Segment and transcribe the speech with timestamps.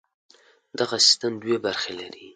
[0.79, 2.25] دغه سیستم دوې برخې لري.